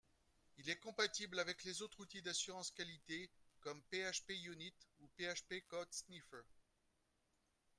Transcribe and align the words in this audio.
Il 0.57 0.67
est 0.67 0.79
compatible 0.79 1.37
avec 1.37 1.63
les 1.63 1.83
autres 1.83 1.99
outils 1.99 2.23
d'assurance 2.23 2.71
qualité 2.71 3.29
comme 3.59 3.83
PHPUnit 3.91 4.73
ou 4.99 5.05
PHP 5.09 5.63
CodeSniffer 5.67 6.41